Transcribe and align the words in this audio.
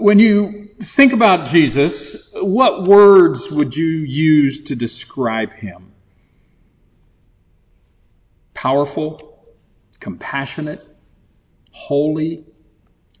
When 0.00 0.18
you 0.18 0.70
think 0.80 1.12
about 1.12 1.48
Jesus, 1.48 2.32
what 2.34 2.84
words 2.84 3.50
would 3.50 3.76
you 3.76 3.98
use 3.98 4.64
to 4.64 4.76
describe 4.76 5.52
him? 5.52 5.92
Powerful, 8.54 9.44
compassionate, 10.00 10.86
holy, 11.70 12.46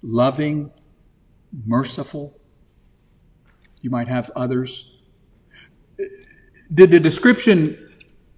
loving, 0.02 0.70
merciful. 1.66 2.34
You 3.82 3.90
might 3.90 4.08
have 4.08 4.30
others. 4.34 4.90
Did 6.72 6.90
the 6.90 7.00
description 7.00 7.92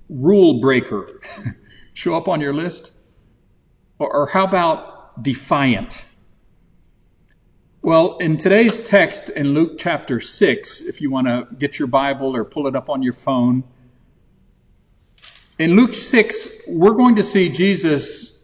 rule 0.09 0.61
breaker 0.61 1.21
show 1.95 2.17
up 2.17 2.27
on 2.27 2.41
your 2.41 2.55
list? 2.55 2.91
Or, 4.01 4.27
how 4.27 4.45
about 4.45 5.23
defiant? 5.23 6.05
Well, 7.85 8.19
in 8.19 8.37
today's 8.37 8.79
text 8.79 9.29
in 9.29 9.55
Luke 9.55 9.73
chapter 9.77 10.21
6, 10.21 10.83
if 10.83 11.01
you 11.01 11.11
want 11.11 11.27
to 11.27 11.49
get 11.53 11.81
your 11.81 11.89
Bible 11.89 12.37
or 12.37 12.45
pull 12.45 12.69
it 12.69 12.77
up 12.77 12.89
on 12.89 13.03
your 13.03 13.13
phone, 13.13 13.65
in 15.59 15.75
Luke 15.75 15.93
6, 15.93 16.63
we're 16.69 16.95
going 16.95 17.17
to 17.17 17.25
see 17.25 17.49
Jesus 17.49 18.41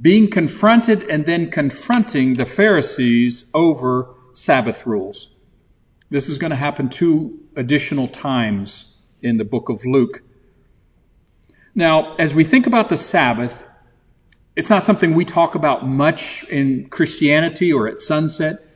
being 0.00 0.30
confronted 0.30 1.02
and 1.10 1.26
then 1.26 1.50
confronting 1.50 2.34
the 2.34 2.46
Pharisees 2.46 3.44
over 3.52 4.14
Sabbath 4.34 4.86
rules. 4.86 5.34
This 6.08 6.28
is 6.28 6.38
going 6.38 6.50
to 6.50 6.56
happen 6.56 6.90
two 6.90 7.40
additional 7.56 8.06
times 8.06 8.84
in 9.20 9.36
the 9.36 9.44
book 9.44 9.68
of 9.68 9.84
Luke. 9.84 10.22
Now, 11.74 12.14
as 12.14 12.36
we 12.36 12.44
think 12.44 12.68
about 12.68 12.88
the 12.88 12.96
Sabbath, 12.96 13.64
it's 14.56 14.70
not 14.70 14.82
something 14.82 15.14
we 15.14 15.24
talk 15.24 15.54
about 15.54 15.86
much 15.86 16.44
in 16.44 16.88
Christianity 16.88 17.72
or 17.72 17.88
at 17.88 17.98
sunset. 17.98 18.66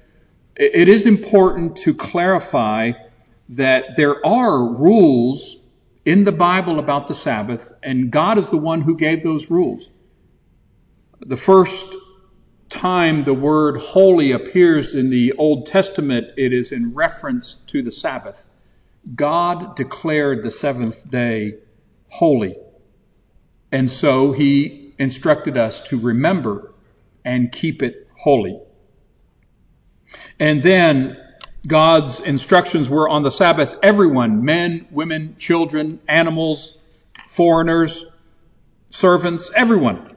It 0.56 0.88
is 0.88 1.06
important 1.06 1.76
to 1.78 1.94
clarify 1.94 2.92
that 3.50 3.96
there 3.96 4.24
are 4.24 4.74
rules 4.74 5.56
in 6.04 6.24
the 6.24 6.32
Bible 6.32 6.78
about 6.78 7.08
the 7.08 7.14
Sabbath, 7.14 7.72
and 7.82 8.10
God 8.10 8.38
is 8.38 8.50
the 8.50 8.56
one 8.56 8.82
who 8.82 8.96
gave 8.96 9.22
those 9.22 9.50
rules. 9.50 9.90
The 11.20 11.36
first 11.36 11.86
time 12.68 13.24
the 13.24 13.34
word 13.34 13.78
holy 13.78 14.32
appears 14.32 14.94
in 14.94 15.10
the 15.10 15.32
Old 15.32 15.66
Testament, 15.66 16.28
it 16.36 16.52
is 16.52 16.72
in 16.72 16.94
reference 16.94 17.54
to 17.68 17.82
the 17.82 17.90
Sabbath. 17.90 18.46
God 19.14 19.76
declared 19.76 20.42
the 20.42 20.50
seventh 20.50 21.08
day 21.10 21.54
holy. 22.08 22.56
And 23.72 23.90
so 23.90 24.32
he 24.32 24.83
instructed 24.98 25.56
us 25.56 25.80
to 25.88 25.98
remember 25.98 26.72
and 27.24 27.50
keep 27.50 27.82
it 27.82 28.08
holy. 28.16 28.60
And 30.38 30.62
then 30.62 31.18
God's 31.66 32.20
instructions 32.20 32.88
were 32.88 33.08
on 33.08 33.22
the 33.22 33.30
Sabbath, 33.30 33.76
everyone, 33.82 34.44
men, 34.44 34.86
women, 34.90 35.36
children, 35.38 36.00
animals, 36.06 36.76
foreigners, 37.26 38.04
servants, 38.90 39.50
everyone 39.54 40.16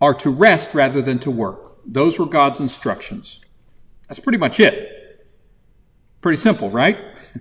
are 0.00 0.14
to 0.14 0.30
rest 0.30 0.74
rather 0.74 1.02
than 1.02 1.18
to 1.20 1.30
work. 1.30 1.78
Those 1.86 2.18
were 2.18 2.26
God's 2.26 2.60
instructions. 2.60 3.40
That's 4.08 4.20
pretty 4.20 4.38
much 4.38 4.60
it. 4.60 5.26
Pretty 6.20 6.36
simple, 6.36 6.70
right? 6.70 6.98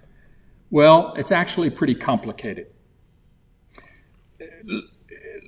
Well, 0.71 1.15
it's 1.17 1.31
actually 1.31 1.71
pretty 1.71 1.95
complicated 1.95 2.67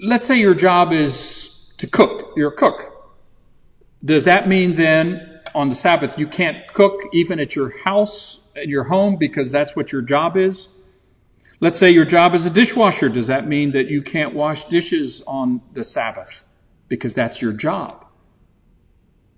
let's 0.01 0.25
say 0.25 0.39
your 0.39 0.55
job 0.55 0.91
is 0.91 1.71
to 1.77 1.87
cook. 1.87 2.33
You're 2.35 2.49
a 2.49 2.55
cook. 2.55 2.87
Does 4.03 4.25
that 4.25 4.47
mean 4.47 4.73
then 4.73 5.39
on 5.53 5.69
the 5.69 5.75
Sabbath 5.75 6.17
you 6.17 6.27
can't 6.27 6.67
cook 6.67 7.01
even 7.13 7.39
at 7.39 7.55
your 7.55 7.69
house, 7.69 8.41
at 8.55 8.67
your 8.67 8.83
home, 8.83 9.17
because 9.17 9.51
that's 9.51 9.75
what 9.75 9.91
your 9.91 10.01
job 10.01 10.37
is? 10.37 10.67
Let's 11.59 11.77
say 11.77 11.91
your 11.91 12.05
job 12.05 12.33
is 12.33 12.47
a 12.47 12.49
dishwasher. 12.49 13.09
Does 13.09 13.27
that 13.27 13.47
mean 13.47 13.71
that 13.73 13.87
you 13.87 14.01
can't 14.01 14.33
wash 14.33 14.63
dishes 14.63 15.21
on 15.27 15.61
the 15.73 15.83
Sabbath 15.83 16.43
because 16.87 17.13
that's 17.13 17.39
your 17.39 17.53
job? 17.53 18.03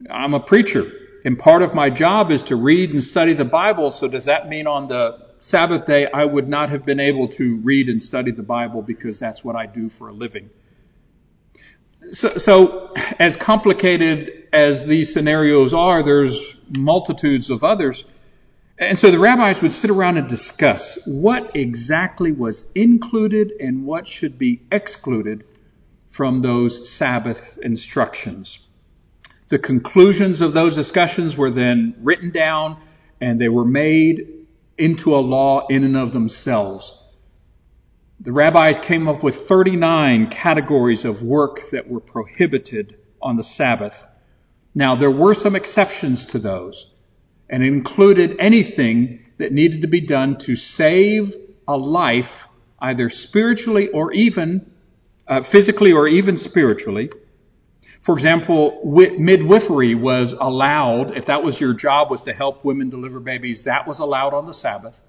I'm 0.09 0.34
a 0.34 0.40
preacher 0.40 0.90
and 1.25 1.38
part 1.38 1.62
of 1.62 1.73
my 1.73 1.90
job 1.90 2.31
is 2.31 2.44
to 2.44 2.56
read 2.56 2.91
and 2.91 3.03
study 3.03 3.34
the 3.34 3.46
Bible. 3.46 3.91
So 3.91 4.07
does 4.07 4.25
that 4.25 4.47
mean 4.47 4.68
on 4.68 4.88
the 4.88 5.32
Sabbath 5.43 5.85
day, 5.85 6.07
I 6.09 6.23
would 6.23 6.47
not 6.47 6.69
have 6.69 6.85
been 6.85 7.01
able 7.01 7.27
to 7.27 7.57
read 7.57 7.89
and 7.89 8.01
study 8.01 8.31
the 8.31 8.43
Bible 8.43 8.81
because 8.81 9.19
that's 9.19 9.43
what 9.43 9.57
I 9.57 9.65
do 9.65 9.89
for 9.89 10.07
a 10.07 10.13
living. 10.13 10.49
So, 12.11 12.37
so, 12.37 12.93
as 13.19 13.35
complicated 13.35 14.47
as 14.53 14.85
these 14.85 15.11
scenarios 15.11 15.73
are, 15.73 16.01
there's 16.01 16.55
multitudes 16.77 17.49
of 17.49 17.65
others. 17.65 18.05
And 18.79 18.97
so 18.97 19.11
the 19.11 19.19
rabbis 19.19 19.61
would 19.61 19.73
sit 19.73 19.89
around 19.89 20.15
and 20.15 20.29
discuss 20.29 20.97
what 21.05 21.57
exactly 21.57 22.31
was 22.31 22.63
included 22.73 23.51
and 23.59 23.85
what 23.85 24.07
should 24.07 24.37
be 24.37 24.61
excluded 24.71 25.43
from 26.09 26.41
those 26.41 26.89
Sabbath 26.89 27.59
instructions. 27.61 28.59
The 29.49 29.59
conclusions 29.59 30.39
of 30.39 30.53
those 30.53 30.75
discussions 30.75 31.35
were 31.35 31.51
then 31.51 31.95
written 31.99 32.31
down 32.31 32.77
and 33.19 33.41
they 33.41 33.49
were 33.49 33.65
made 33.65 34.42
into 34.78 35.16
a 35.16 35.17
law 35.17 35.67
in 35.67 35.84
and 35.84 35.97
of 35.97 36.13
themselves. 36.13 36.97
The 38.19 38.31
rabbis 38.31 38.79
came 38.79 39.07
up 39.07 39.22
with 39.22 39.35
39 39.35 40.29
categories 40.29 41.06
of 41.06 41.23
work 41.23 41.69
that 41.72 41.89
were 41.89 42.00
prohibited 42.00 42.97
on 43.22 43.35
the 43.35 43.44
Sabbath. 43.44 44.07
Now, 44.73 44.95
there 44.95 45.11
were 45.11 45.34
some 45.34 45.56
exceptions 45.56 46.28
to 46.28 46.39
those, 46.39 46.88
and 47.50 47.63
included 47.63 48.38
anything 48.39 49.25
that 49.38 49.51
needed 49.51 49.81
to 49.81 49.88
be 49.88 50.01
done 50.01 50.38
to 50.39 50.56
save 50.56 51.35
a 51.67 51.78
life, 51.78 52.47
either 52.79 53.09
spiritually 53.09 53.90
or 53.90 54.11
even 54.13 54.72
uh, 55.28 55.41
physically 55.41 55.91
or 55.91 56.07
even 56.07 56.38
spiritually. 56.38 57.11
For 58.03 58.14
example, 58.14 58.81
midwifery 58.84 59.96
was 59.96 60.34
allowed, 60.34 61.16
if 61.16 61.28
that 61.28 61.41
was 61.41 61.59
your 61.59 61.74
job, 61.74 62.12
was 62.12 62.24
to 62.24 62.34
help 62.34 62.66
women 62.66 62.90
deliver 62.90 63.22
babies, 63.22 63.64
that 63.64 63.88
was 63.88 64.00
allowed 64.00 64.34
on 64.34 64.46
the 64.46 64.53
Sabbath. 64.53 65.02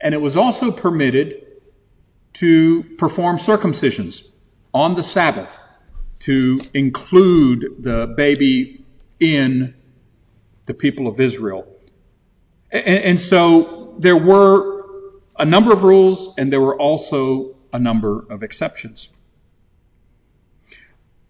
And 0.00 0.14
it 0.14 0.20
was 0.20 0.36
also 0.36 0.70
permitted 0.70 1.44
to 2.34 2.84
perform 2.98 3.38
circumcisions 3.38 4.22
on 4.72 4.94
the 4.94 5.02
Sabbath 5.02 5.60
to 6.20 6.60
include 6.72 7.82
the 7.82 8.14
baby 8.16 8.84
in 9.18 9.74
the 10.66 10.74
people 10.74 11.08
of 11.08 11.18
Israel. 11.18 11.66
And, 12.70 12.86
and 12.86 13.20
so 13.20 13.96
there 13.98 14.16
were 14.16 14.84
a 15.36 15.44
number 15.44 15.72
of 15.72 15.82
rules 15.82 16.34
and 16.38 16.52
there 16.52 16.60
were 16.60 16.80
also 16.80 17.56
a 17.72 17.78
number 17.80 18.24
of 18.30 18.44
exceptions. 18.44 19.10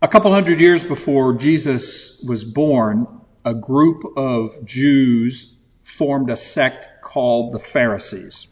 A 0.04 0.06
couple 0.06 0.30
hundred 0.32 0.60
years 0.60 0.84
before 0.84 1.32
Jesus 1.32 2.22
was 2.22 2.44
born, 2.44 3.06
a 3.42 3.54
group 3.54 4.02
of 4.18 4.66
Jews 4.66 5.50
formed 5.82 6.28
a 6.28 6.36
sect 6.36 6.86
called 7.00 7.54
the 7.54 7.58
Pharisees. 7.58 8.48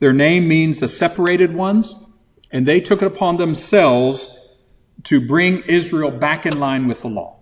Their 0.00 0.12
name 0.12 0.48
means 0.48 0.80
the 0.80 0.88
separated 0.88 1.54
ones, 1.54 1.94
and 2.50 2.66
they 2.66 2.80
took 2.80 3.00
it 3.00 3.06
upon 3.06 3.36
themselves 3.36 4.28
to 5.04 5.24
bring 5.24 5.62
Israel 5.68 6.10
back 6.10 6.46
in 6.46 6.58
line 6.58 6.88
with 6.88 7.02
the 7.02 7.10
law. 7.10 7.36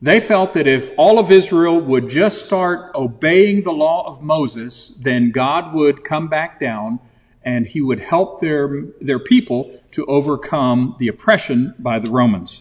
They 0.00 0.20
felt 0.20 0.54
that 0.54 0.66
if 0.66 0.92
all 0.96 1.18
of 1.18 1.30
Israel 1.30 1.78
would 1.82 2.08
just 2.08 2.46
start 2.46 2.94
obeying 2.94 3.60
the 3.60 3.74
law 3.74 4.08
of 4.08 4.22
Moses, 4.22 4.88
then 4.88 5.32
God 5.32 5.74
would 5.74 6.02
come 6.02 6.28
back 6.28 6.60
down 6.60 6.98
and 7.46 7.64
he 7.64 7.80
would 7.80 8.00
help 8.00 8.40
their, 8.40 8.86
their 9.00 9.20
people 9.20 9.72
to 9.92 10.04
overcome 10.04 10.96
the 10.98 11.06
oppression 11.06 11.72
by 11.78 12.00
the 12.00 12.10
Romans. 12.10 12.60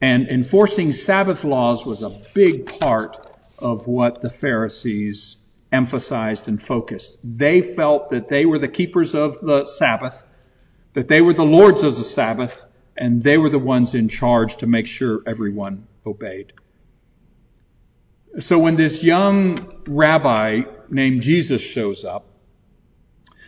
And 0.00 0.28
enforcing 0.28 0.92
Sabbath 0.92 1.44
laws 1.44 1.86
was 1.86 2.02
a 2.02 2.10
big 2.34 2.66
part 2.80 3.24
of 3.60 3.86
what 3.86 4.20
the 4.20 4.28
Pharisees 4.28 5.36
emphasized 5.70 6.48
and 6.48 6.60
focused. 6.60 7.18
They 7.22 7.62
felt 7.62 8.08
that 8.08 8.26
they 8.26 8.46
were 8.46 8.58
the 8.58 8.66
keepers 8.68 9.14
of 9.14 9.40
the 9.40 9.64
Sabbath, 9.64 10.24
that 10.94 11.06
they 11.06 11.20
were 11.20 11.34
the 11.34 11.44
lords 11.44 11.84
of 11.84 11.94
the 11.94 12.02
Sabbath, 12.02 12.66
and 12.96 13.22
they 13.22 13.38
were 13.38 13.48
the 13.48 13.60
ones 13.60 13.94
in 13.94 14.08
charge 14.08 14.56
to 14.56 14.66
make 14.66 14.88
sure 14.88 15.22
everyone 15.24 15.86
obeyed. 16.04 16.52
So 18.40 18.58
when 18.58 18.74
this 18.74 19.04
young 19.04 19.82
rabbi 19.86 20.62
named 20.88 21.22
Jesus 21.22 21.62
shows 21.62 22.04
up, 22.04 22.29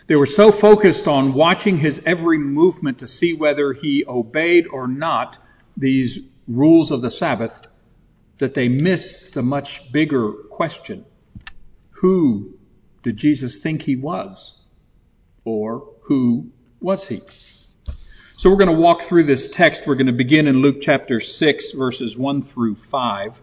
they 0.07 0.17
were 0.17 0.27
so 0.27 0.51
focused 0.51 1.07
on 1.09 1.33
watching 1.33 1.79
his 1.79 2.03
every 2.05 2.39
movement 2.39 2.99
to 2.99 3.07
see 3.07 3.35
whether 3.35 3.73
he 3.73 4.05
obeyed 4.07 4.67
or 4.67 4.89
not 4.89 5.39
these 5.77 6.19
rules 6.49 6.91
of 6.91 7.03
the 7.03 7.11
Sabbath 7.11 7.63
that 8.39 8.55
they 8.55 8.69
missed 8.69 9.35
the 9.35 9.43
much 9.43 9.93
bigger 9.93 10.33
question. 10.33 11.05
Who 11.93 12.59
did 13.03 13.17
Jesus 13.17 13.57
think 13.57 13.83
he 13.83 13.97
was? 13.97 14.59
Or 15.45 15.89
who 16.03 16.51
was 16.81 17.07
he? 17.07 17.23
So 18.37 18.51
we're 18.51 18.57
going 18.57 18.75
to 18.75 18.81
walk 18.81 19.03
through 19.03 19.23
this 19.25 19.49
text. 19.49 19.87
We're 19.87 19.95
going 19.95 20.09
to 20.09 20.13
begin 20.13 20.49
in 20.49 20.63
Luke 20.63 20.79
chapter 20.81 21.21
6 21.21 21.73
verses 21.73 22.19
1 22.19 22.43
through 22.43 22.75
5. 22.75 23.41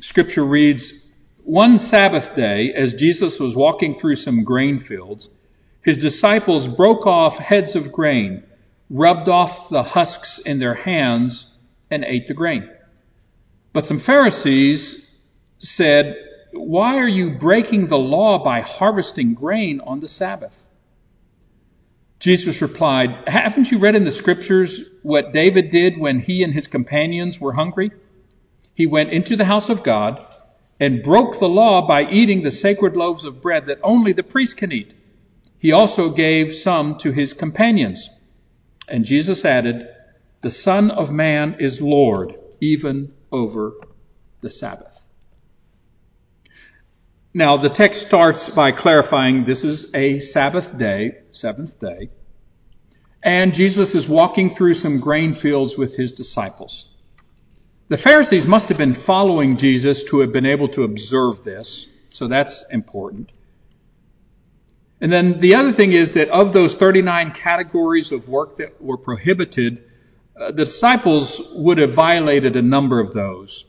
Scripture 0.00 0.44
reads, 0.44 0.94
One 1.44 1.78
Sabbath 1.78 2.34
day, 2.34 2.72
as 2.74 2.94
Jesus 2.94 3.40
was 3.40 3.56
walking 3.56 3.94
through 3.94 4.16
some 4.16 4.44
grain 4.44 4.78
fields, 4.78 5.28
his 5.82 5.98
disciples 5.98 6.68
broke 6.68 7.06
off 7.06 7.38
heads 7.38 7.76
of 7.76 7.92
grain, 7.92 8.42
rubbed 8.90 9.28
off 9.28 9.68
the 9.68 9.82
husks 9.82 10.38
in 10.38 10.58
their 10.58 10.74
hands, 10.74 11.46
and 11.90 12.04
ate 12.04 12.26
the 12.26 12.34
grain. 12.34 12.68
But 13.72 13.86
some 13.86 13.98
Pharisees 13.98 15.10
said, 15.58 16.18
Why 16.52 16.98
are 16.98 17.08
you 17.08 17.30
breaking 17.30 17.86
the 17.86 17.98
law 17.98 18.42
by 18.42 18.60
harvesting 18.60 19.34
grain 19.34 19.80
on 19.80 20.00
the 20.00 20.08
Sabbath? 20.08 20.66
Jesus 22.18 22.60
replied, 22.60 23.28
Haven't 23.28 23.70
you 23.70 23.78
read 23.78 23.96
in 23.96 24.04
the 24.04 24.12
scriptures 24.12 24.82
what 25.02 25.32
David 25.32 25.70
did 25.70 25.98
when 25.98 26.20
he 26.20 26.42
and 26.42 26.52
his 26.52 26.66
companions 26.66 27.40
were 27.40 27.54
hungry? 27.54 27.92
He 28.74 28.86
went 28.86 29.10
into 29.10 29.36
the 29.36 29.44
house 29.46 29.70
of 29.70 29.82
God 29.82 30.26
and 30.80 31.02
broke 31.02 31.38
the 31.38 31.48
law 31.48 31.86
by 31.86 32.10
eating 32.10 32.42
the 32.42 32.50
sacred 32.50 32.96
loaves 32.96 33.26
of 33.26 33.42
bread 33.42 33.66
that 33.66 33.78
only 33.82 34.12
the 34.12 34.22
priest 34.22 34.56
can 34.56 34.72
eat. 34.72 34.92
He 35.58 35.72
also 35.72 36.08
gave 36.10 36.54
some 36.54 36.96
to 36.98 37.12
his 37.12 37.34
companions. 37.34 38.08
And 38.88 39.04
Jesus 39.04 39.44
added, 39.44 39.88
The 40.40 40.50
Son 40.50 40.90
of 40.90 41.12
Man 41.12 41.56
is 41.60 41.82
Lord, 41.82 42.34
even 42.60 43.12
over 43.30 43.74
the 44.40 44.48
Sabbath. 44.48 44.96
Now, 47.32 47.58
the 47.58 47.68
text 47.68 48.06
starts 48.06 48.48
by 48.48 48.72
clarifying 48.72 49.44
this 49.44 49.62
is 49.62 49.94
a 49.94 50.18
Sabbath 50.18 50.76
day, 50.76 51.18
seventh 51.30 51.78
day, 51.78 52.08
and 53.22 53.54
Jesus 53.54 53.94
is 53.94 54.08
walking 54.08 54.50
through 54.50 54.74
some 54.74 54.98
grain 54.98 55.34
fields 55.34 55.76
with 55.76 55.94
his 55.94 56.12
disciples. 56.12 56.89
The 57.90 57.96
Pharisees 57.96 58.46
must 58.46 58.68
have 58.68 58.78
been 58.78 58.94
following 58.94 59.56
Jesus 59.56 60.04
to 60.04 60.20
have 60.20 60.30
been 60.30 60.46
able 60.46 60.68
to 60.68 60.84
observe 60.84 61.42
this, 61.42 61.88
so 62.10 62.28
that's 62.28 62.64
important. 62.70 63.32
And 65.00 65.10
then 65.10 65.40
the 65.40 65.56
other 65.56 65.72
thing 65.72 65.90
is 65.90 66.14
that 66.14 66.28
of 66.28 66.52
those 66.52 66.72
39 66.72 67.32
categories 67.32 68.12
of 68.12 68.28
work 68.28 68.58
that 68.58 68.80
were 68.80 68.96
prohibited, 68.96 69.82
uh, 70.36 70.52
the 70.52 70.66
disciples 70.66 71.42
would 71.52 71.78
have 71.78 71.92
violated 71.92 72.54
a 72.54 72.62
number 72.62 73.00
of 73.00 73.12
those. 73.12 73.66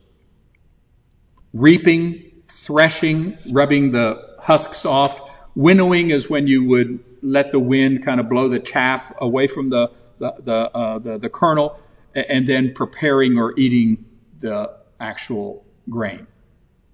Reaping, 1.51 2.43
threshing, 2.47 3.39
rubbing 3.51 3.89
the 3.89 4.37
husks 4.39 4.85
off. 4.85 5.19
Winnowing 5.55 6.11
is 6.11 6.29
when 6.29 6.45
you 6.45 6.65
would 6.65 7.03
let 7.23 7.49
the 7.51 7.59
wind 7.59 8.05
kind 8.05 8.19
of 8.19 8.29
blow 8.29 8.49
the 8.49 8.59
chaff 8.59 9.11
away 9.17 9.47
from 9.47 9.71
the 9.71 9.89
the 10.19 10.35
the, 10.37 10.53
uh, 10.53 10.99
the, 10.99 11.17
the 11.17 11.29
kernel, 11.29 11.79
and 12.13 12.45
then 12.45 12.75
preparing 12.75 13.39
or 13.39 13.57
eating 13.57 14.05
the 14.41 14.73
actual 14.99 15.63
grain. 15.89 16.27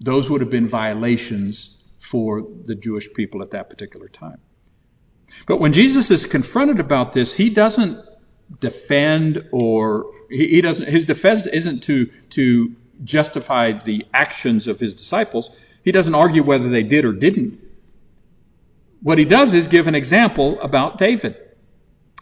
Those 0.00 0.30
would 0.30 0.40
have 0.40 0.50
been 0.50 0.68
violations 0.68 1.74
for 1.98 2.46
the 2.64 2.74
Jewish 2.74 3.12
people 3.12 3.42
at 3.42 3.50
that 3.50 3.68
particular 3.68 4.08
time. 4.08 4.40
But 5.46 5.58
when 5.58 5.72
Jesus 5.72 6.10
is 6.10 6.26
confronted 6.26 6.80
about 6.80 7.12
this, 7.12 7.34
he 7.34 7.50
doesn't 7.50 8.04
defend 8.60 9.48
or 9.52 10.06
he, 10.30 10.60
doesn't 10.60 10.88
his 10.88 11.04
defense 11.04 11.46
isn't 11.46 11.82
to 11.84 12.06
to 12.30 12.74
justified 13.04 13.84
the 13.84 14.06
actions 14.14 14.68
of 14.68 14.80
his 14.80 14.94
disciples. 14.94 15.50
He 15.84 15.92
doesn't 15.92 16.14
argue 16.14 16.42
whether 16.42 16.68
they 16.68 16.82
did 16.82 17.04
or 17.04 17.12
didn't. 17.12 17.60
What 19.02 19.18
he 19.18 19.24
does 19.24 19.54
is 19.54 19.68
give 19.68 19.86
an 19.86 19.94
example 19.94 20.60
about 20.60 20.98
David. 20.98 21.36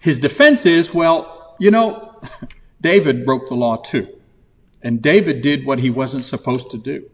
His 0.00 0.18
defense 0.18 0.66
is, 0.66 0.92
well, 0.92 1.56
you 1.58 1.70
know, 1.70 2.20
David 2.80 3.24
broke 3.24 3.48
the 3.48 3.54
law 3.54 3.76
too. 3.76 4.08
And 4.86 5.02
David 5.02 5.42
did 5.42 5.66
what 5.66 5.80
he 5.80 5.90
wasn't 5.90 6.24
supposed 6.24 6.70
to 6.70 6.78
do. 6.78 7.10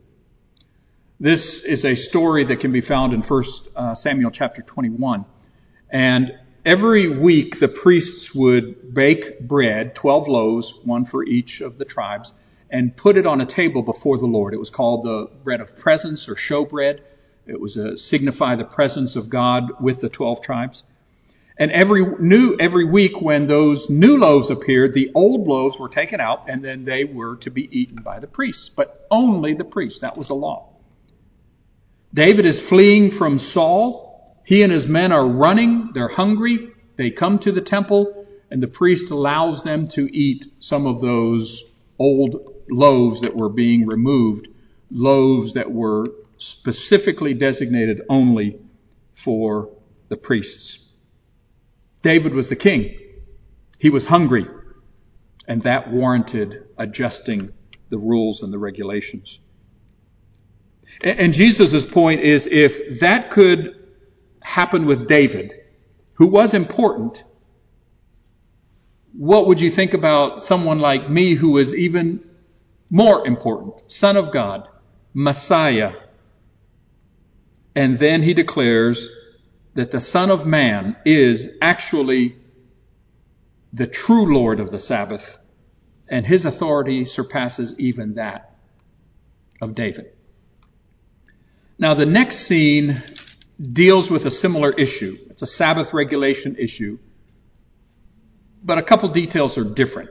This 1.18 1.64
is 1.64 1.86
a 1.86 1.94
story 1.94 2.44
that 2.44 2.60
can 2.60 2.70
be 2.70 2.82
found 2.82 3.14
in 3.14 3.22
1 3.22 3.42
uh, 3.74 3.94
Samuel 3.94 4.30
chapter 4.30 4.60
21. 4.60 5.24
And 5.88 6.38
every 6.66 7.08
week 7.08 7.60
the 7.60 7.68
priests 7.68 8.34
would 8.34 8.92
bake 8.92 9.40
bread, 9.40 9.94
12 9.94 10.28
loaves, 10.28 10.74
one 10.84 11.06
for 11.06 11.24
each 11.24 11.62
of 11.62 11.78
the 11.78 11.86
tribes, 11.86 12.34
and 12.68 12.94
put 12.94 13.16
it 13.16 13.24
on 13.24 13.40
a 13.40 13.46
table 13.46 13.80
before 13.80 14.18
the 14.18 14.26
Lord. 14.26 14.52
It 14.52 14.58
was 14.58 14.68
called 14.68 15.04
the 15.04 15.30
bread 15.42 15.62
of 15.62 15.78
presence 15.78 16.28
or 16.28 16.34
showbread. 16.34 17.00
It 17.46 17.58
was 17.58 17.72
to 17.76 17.96
signify 17.96 18.56
the 18.56 18.66
presence 18.66 19.16
of 19.16 19.30
God 19.30 19.80
with 19.80 20.02
the 20.02 20.10
12 20.10 20.42
tribes. 20.42 20.82
And 21.58 21.70
every 21.70 22.04
new, 22.18 22.56
every 22.58 22.84
week 22.84 23.20
when 23.20 23.46
those 23.46 23.90
new 23.90 24.18
loaves 24.18 24.50
appeared, 24.50 24.94
the 24.94 25.12
old 25.14 25.46
loaves 25.46 25.78
were 25.78 25.88
taken 25.88 26.20
out 26.20 26.48
and 26.48 26.64
then 26.64 26.84
they 26.84 27.04
were 27.04 27.36
to 27.36 27.50
be 27.50 27.80
eaten 27.80 27.96
by 28.02 28.20
the 28.20 28.26
priests, 28.26 28.68
but 28.68 29.06
only 29.10 29.54
the 29.54 29.64
priests. 29.64 30.00
That 30.00 30.16
was 30.16 30.28
the 30.28 30.34
law. 30.34 30.70
David 32.14 32.46
is 32.46 32.60
fleeing 32.60 33.10
from 33.10 33.38
Saul. 33.38 34.34
He 34.44 34.62
and 34.62 34.72
his 34.72 34.86
men 34.86 35.12
are 35.12 35.26
running. 35.26 35.92
They're 35.92 36.08
hungry. 36.08 36.70
They 36.96 37.10
come 37.10 37.38
to 37.40 37.52
the 37.52 37.60
temple 37.60 38.26
and 38.50 38.62
the 38.62 38.68
priest 38.68 39.10
allows 39.10 39.62
them 39.62 39.88
to 39.88 40.14
eat 40.14 40.46
some 40.58 40.86
of 40.86 41.00
those 41.00 41.64
old 41.98 42.54
loaves 42.70 43.22
that 43.22 43.34
were 43.34 43.48
being 43.48 43.86
removed, 43.86 44.48
loaves 44.90 45.54
that 45.54 45.72
were 45.72 46.08
specifically 46.36 47.32
designated 47.32 48.02
only 48.10 48.60
for 49.14 49.70
the 50.08 50.18
priests. 50.18 50.81
David 52.02 52.34
was 52.34 52.48
the 52.48 52.56
king. 52.56 52.98
He 53.78 53.90
was 53.90 54.06
hungry, 54.06 54.46
and 55.48 55.62
that 55.62 55.90
warranted 55.90 56.66
adjusting 56.78 57.52
the 57.88 57.98
rules 57.98 58.42
and 58.42 58.52
the 58.52 58.58
regulations. 58.58 59.40
And 61.00 61.32
Jesus' 61.32 61.84
point 61.84 62.20
is 62.20 62.46
if 62.46 63.00
that 63.00 63.30
could 63.30 63.76
happen 64.40 64.86
with 64.86 65.08
David, 65.08 65.54
who 66.14 66.26
was 66.26 66.54
important, 66.54 67.24
what 69.12 69.46
would 69.46 69.60
you 69.60 69.70
think 69.70 69.94
about 69.94 70.40
someone 70.40 70.78
like 70.78 71.08
me 71.08 71.34
who 71.34 71.58
is 71.58 71.74
even 71.74 72.22
more 72.92 73.26
important, 73.26 73.82
Son 73.90 74.18
of 74.18 74.30
God, 74.32 74.68
Messiah. 75.14 75.94
And 77.74 77.98
then 77.98 78.22
he 78.22 78.34
declares 78.34 79.08
that 79.74 79.90
the 79.90 80.00
Son 80.00 80.30
of 80.30 80.46
Man 80.46 80.96
is 81.04 81.50
actually 81.60 82.36
the 83.72 83.86
true 83.86 84.34
Lord 84.34 84.60
of 84.60 84.70
the 84.70 84.78
Sabbath, 84.78 85.38
and 86.08 86.26
his 86.26 86.44
authority 86.44 87.04
surpasses 87.06 87.74
even 87.78 88.14
that 88.14 88.54
of 89.60 89.74
David. 89.74 90.12
Now, 91.78 91.94
the 91.94 92.06
next 92.06 92.36
scene 92.40 93.02
deals 93.60 94.10
with 94.10 94.26
a 94.26 94.30
similar 94.30 94.70
issue. 94.70 95.18
It's 95.30 95.42
a 95.42 95.46
Sabbath 95.46 95.94
regulation 95.94 96.56
issue, 96.58 96.98
but 98.62 98.78
a 98.78 98.82
couple 98.82 99.08
details 99.08 99.56
are 99.56 99.64
different. 99.64 100.10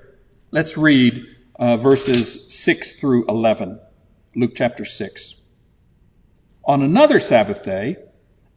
Let's 0.50 0.78
read 0.78 1.26
uh, 1.56 1.78
verses 1.78 2.54
6 2.54 3.00
through 3.00 3.28
11. 3.28 3.80
Luke 4.36 4.54
chapter 4.56 4.86
6. 4.86 5.36
On 6.66 6.82
another 6.82 7.20
Sabbath 7.20 7.64
day, 7.64 7.98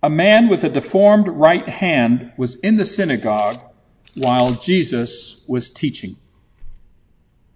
a 0.05 0.11
man 0.11 0.49
with 0.49 0.65
a 0.65 0.69
deformed 0.69 1.29
right 1.29 1.67
hand 1.67 2.35
was 2.37 2.57
in 2.57 2.77
the 2.77 2.85
synagogue 2.85 3.59
while 4.15 4.53
Jesus 4.53 5.43
was 5.47 5.71
teaching. 5.71 6.17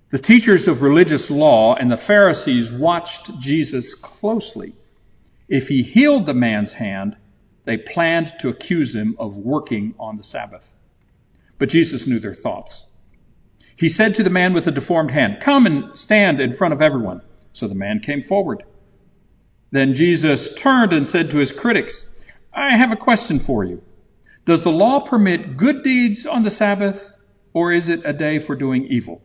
The 0.09 0.19
teachers 0.19 0.67
of 0.67 0.81
religious 0.81 1.31
law 1.31 1.75
and 1.75 1.93
the 1.93 1.99
Pharisees 1.99 2.73
watched 2.73 3.39
Jesus 3.39 3.95
closely. 3.95 4.73
If 5.47 5.69
he 5.69 5.83
healed 5.83 6.25
the 6.25 6.33
man's 6.33 6.73
hand, 6.73 7.19
they 7.67 7.77
planned 7.77 8.33
to 8.39 8.49
accuse 8.49 8.95
him 8.95 9.17
of 9.19 9.37
working 9.37 9.95
on 9.99 10.17
the 10.17 10.23
Sabbath. 10.23 10.75
But 11.59 11.69
Jesus 11.69 12.07
knew 12.07 12.19
their 12.19 12.33
thoughts. 12.33 12.83
He 13.77 13.91
said 13.91 14.15
to 14.15 14.23
the 14.23 14.31
man 14.31 14.55
with 14.55 14.65
the 14.65 14.73
deformed 14.73 15.11
hand, 15.11 15.41
Come 15.41 15.67
and 15.67 15.95
stand 15.95 16.41
in 16.41 16.53
front 16.53 16.73
of 16.73 16.81
everyone. 16.81 17.21
So 17.53 17.69
the 17.69 17.75
man 17.75 18.01
came 18.01 18.23
forward. 18.23 18.63
Then 19.71 19.95
Jesus 19.95 20.55
turned 20.55 20.95
and 20.95 21.07
said 21.07 21.33
to 21.33 21.37
his 21.37 21.53
critics, 21.53 22.09
I 22.59 22.77
have 22.77 22.91
a 22.91 22.97
question 22.97 23.39
for 23.39 23.65
you. 23.65 23.83
Does 24.45 24.63
the 24.63 24.73
law 24.73 25.01
permit 25.01 25.57
good 25.57 25.85
deeds 25.85 26.27
on 26.27 26.43
the 26.43 26.51
Sabbath, 26.51 27.17
or 27.53 27.71
is 27.71 27.89
it 27.89 28.03
a 28.05 28.13
day 28.13 28.41
for 28.41 28.57
doing 28.57 28.87
evil? 28.87 29.23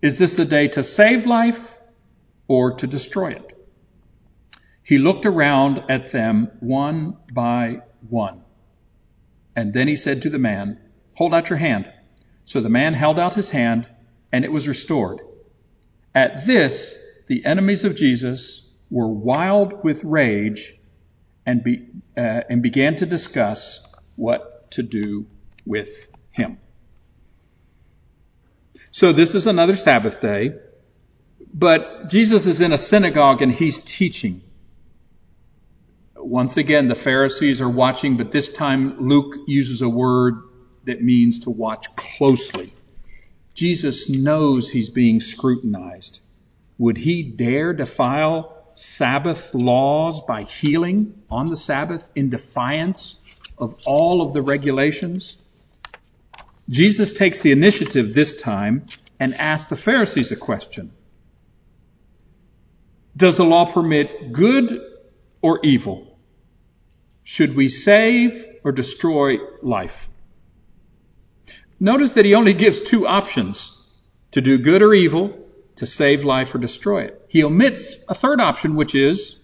Is 0.00 0.18
this 0.18 0.38
a 0.38 0.44
day 0.44 0.68
to 0.68 0.84
save 0.84 1.26
life 1.26 1.76
or 2.46 2.74
to 2.74 2.86
destroy 2.86 3.32
it? 3.32 3.58
He 4.84 4.98
looked 4.98 5.26
around 5.26 5.90
at 5.90 6.12
them 6.12 6.52
one 6.60 7.16
by 7.32 7.82
one. 8.08 8.42
And 9.56 9.74
then 9.74 9.88
he 9.88 9.96
said 9.96 10.22
to 10.22 10.30
the 10.30 10.38
man, 10.38 10.78
Hold 11.16 11.34
out 11.34 11.50
your 11.50 11.58
hand. 11.58 11.92
So 12.44 12.60
the 12.60 12.70
man 12.70 12.94
held 12.94 13.18
out 13.18 13.34
his 13.34 13.50
hand, 13.50 13.88
and 14.30 14.44
it 14.44 14.52
was 14.52 14.68
restored. 14.68 15.20
At 16.14 16.46
this, 16.46 16.96
the 17.26 17.44
enemies 17.44 17.82
of 17.84 17.96
Jesus 17.96 18.62
were 18.90 19.08
wild 19.08 19.82
with 19.82 20.04
rage 20.04 20.77
and, 21.48 21.64
be, 21.64 21.86
uh, 22.14 22.42
and 22.50 22.62
began 22.62 22.96
to 22.96 23.06
discuss 23.06 23.80
what 24.16 24.70
to 24.72 24.82
do 24.82 25.26
with 25.64 26.08
him. 26.30 26.58
So 28.90 29.12
this 29.12 29.34
is 29.34 29.46
another 29.46 29.74
Sabbath 29.74 30.20
day, 30.20 30.52
But 31.54 32.10
Jesus 32.10 32.46
is 32.46 32.60
in 32.60 32.72
a 32.72 32.78
synagogue 32.78 33.40
and 33.42 33.52
he's 33.52 33.78
teaching. 33.78 34.42
Once 36.16 36.56
again, 36.58 36.88
the 36.88 36.94
Pharisees 36.94 37.62
are 37.62 37.68
watching, 37.68 38.18
but 38.18 38.30
this 38.30 38.52
time 38.52 39.08
Luke 39.08 39.34
uses 39.46 39.80
a 39.80 39.88
word 39.88 40.42
that 40.84 41.02
means 41.02 41.40
to 41.40 41.50
watch 41.50 41.94
closely. 41.96 42.70
Jesus 43.54 44.10
knows 44.10 44.68
he's 44.70 44.90
being 44.90 45.20
scrutinized. 45.20 46.20
Would 46.76 46.98
he 46.98 47.22
dare 47.22 47.72
defile 47.72 48.57
Sabbath 48.78 49.54
laws 49.54 50.20
by 50.20 50.44
healing 50.44 51.20
on 51.28 51.48
the 51.48 51.56
Sabbath 51.56 52.08
in 52.14 52.30
defiance 52.30 53.16
of 53.58 53.74
all 53.84 54.22
of 54.22 54.32
the 54.32 54.40
regulations? 54.40 55.36
Jesus 56.68 57.12
takes 57.12 57.40
the 57.40 57.50
initiative 57.50 58.14
this 58.14 58.40
time 58.40 58.86
and 59.18 59.34
asks 59.34 59.68
the 59.68 59.74
Pharisees 59.74 60.30
a 60.30 60.36
question. 60.36 60.92
Does 63.16 63.36
the 63.36 63.44
law 63.44 63.64
permit 63.64 64.30
good 64.30 64.80
or 65.42 65.58
evil? 65.64 66.16
Should 67.24 67.56
we 67.56 67.68
save 67.68 68.46
or 68.62 68.70
destroy 68.70 69.38
life? 69.60 70.08
Notice 71.80 72.12
that 72.12 72.24
he 72.24 72.36
only 72.36 72.54
gives 72.54 72.80
two 72.80 73.08
options 73.08 73.76
to 74.30 74.40
do 74.40 74.58
good 74.58 74.82
or 74.82 74.94
evil, 74.94 75.47
to 75.78 75.86
save 75.86 76.24
life 76.24 76.54
or 76.54 76.58
destroy 76.58 77.02
it. 77.02 77.24
He 77.28 77.44
omits 77.44 78.04
a 78.08 78.14
third 78.14 78.40
option, 78.40 78.74
which 78.74 78.94
is 78.96 79.40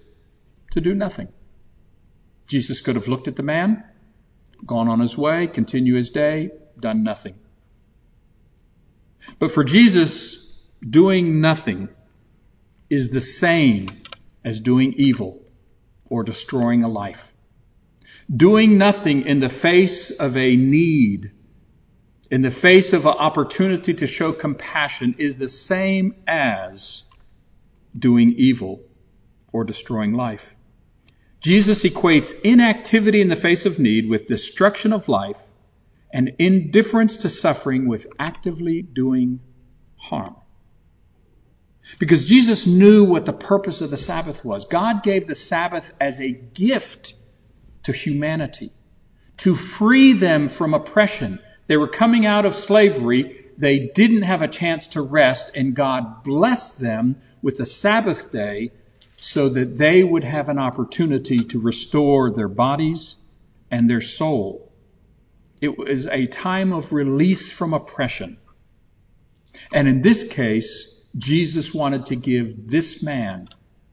to 0.72 0.80
do 0.80 0.94
nothing. 0.94 1.28
Jesus 2.48 2.80
could 2.80 2.96
have 2.96 3.06
looked 3.06 3.28
at 3.28 3.36
the 3.36 3.44
man, 3.44 3.84
gone 4.66 4.88
on 4.88 4.98
his 4.98 5.16
way, 5.16 5.46
continue 5.46 5.94
his 5.94 6.10
day, 6.10 6.50
done 6.78 7.04
nothing. 7.04 7.36
But 9.38 9.52
for 9.52 9.62
Jesus, 9.62 10.60
doing 10.88 11.40
nothing 11.40 11.88
is 12.90 13.10
the 13.10 13.20
same 13.20 13.86
as 14.44 14.60
doing 14.60 14.94
evil 14.94 15.40
or 16.04 16.24
destroying 16.24 16.82
a 16.82 16.88
life. 16.88 17.32
Doing 18.34 18.76
nothing 18.76 19.26
in 19.26 19.38
the 19.38 19.48
face 19.48 20.10
of 20.10 20.36
a 20.36 20.56
need 20.56 21.30
in 22.30 22.42
the 22.42 22.50
face 22.50 22.92
of 22.92 23.06
an 23.06 23.12
opportunity 23.12 23.94
to 23.94 24.06
show 24.06 24.32
compassion 24.32 25.16
is 25.18 25.36
the 25.36 25.48
same 25.48 26.14
as 26.26 27.04
doing 27.96 28.32
evil 28.36 28.80
or 29.52 29.64
destroying 29.64 30.12
life. 30.12 30.56
Jesus 31.40 31.84
equates 31.84 32.34
inactivity 32.42 33.20
in 33.20 33.28
the 33.28 33.36
face 33.36 33.66
of 33.66 33.78
need 33.78 34.08
with 34.08 34.26
destruction 34.26 34.92
of 34.92 35.08
life 35.08 35.40
and 36.12 36.36
indifference 36.38 37.18
to 37.18 37.28
suffering 37.28 37.86
with 37.86 38.06
actively 38.18 38.80
doing 38.80 39.40
harm. 39.96 40.36
Because 41.98 42.24
Jesus 42.24 42.66
knew 42.66 43.04
what 43.04 43.26
the 43.26 43.32
purpose 43.32 43.82
of 43.82 43.90
the 43.90 43.98
Sabbath 43.98 44.42
was. 44.42 44.64
God 44.64 45.02
gave 45.02 45.26
the 45.26 45.34
Sabbath 45.34 45.92
as 46.00 46.20
a 46.20 46.30
gift 46.30 47.14
to 47.82 47.92
humanity 47.92 48.72
to 49.38 49.54
free 49.54 50.14
them 50.14 50.48
from 50.48 50.72
oppression 50.72 51.40
they 51.66 51.76
were 51.76 51.88
coming 51.88 52.26
out 52.26 52.46
of 52.46 52.54
slavery. 52.54 53.46
They 53.56 53.90
didn't 53.94 54.22
have 54.22 54.42
a 54.42 54.48
chance 54.48 54.88
to 54.88 55.02
rest, 55.02 55.56
and 55.56 55.74
God 55.74 56.22
blessed 56.22 56.80
them 56.80 57.16
with 57.42 57.56
the 57.56 57.66
Sabbath 57.66 58.30
day 58.30 58.72
so 59.16 59.48
that 59.48 59.76
they 59.76 60.02
would 60.02 60.24
have 60.24 60.48
an 60.48 60.58
opportunity 60.58 61.38
to 61.38 61.60
restore 61.60 62.30
their 62.30 62.48
bodies 62.48 63.16
and 63.70 63.88
their 63.88 64.00
soul. 64.00 64.72
It 65.60 65.78
was 65.78 66.06
a 66.06 66.26
time 66.26 66.72
of 66.72 66.92
release 66.92 67.50
from 67.50 67.72
oppression. 67.72 68.36
And 69.72 69.88
in 69.88 70.02
this 70.02 70.28
case, 70.28 70.94
Jesus 71.16 71.72
wanted 71.72 72.06
to 72.06 72.16
give 72.16 72.68
this 72.68 73.02
man 73.02 73.48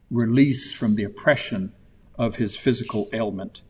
release 0.10 0.74
from 0.74 0.96
the 0.96 1.06
oppression 1.06 1.72
of 2.16 2.36
his 2.36 2.56
physical 2.56 3.10
ailment. 3.14 3.62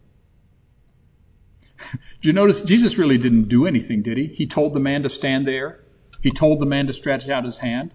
Do 2.22 2.30
you 2.30 2.34
notice 2.34 2.62
Jesus 2.62 2.98
really 2.98 3.18
didn't 3.18 3.50
do 3.50 3.66
anything, 3.66 4.02
did 4.02 4.18
he? 4.18 4.28
He 4.28 4.48
told 4.48 4.74
the 4.74 4.80
man 4.80 5.04
to 5.04 5.10
stand 5.10 5.48
there. 5.48 5.80
He 6.22 6.32
told 6.32 6.60
the 6.60 6.66
man 6.66 6.88
to 6.88 6.94
stretch 6.94 7.28
out 7.30 7.44
his 7.44 7.58
hand. 7.58 7.94